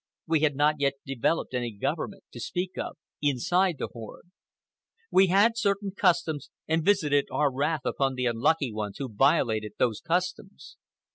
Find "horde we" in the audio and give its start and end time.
3.93-5.27